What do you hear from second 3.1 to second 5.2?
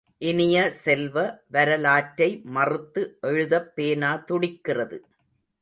எழுதப் பேனா துடிக்கிறது.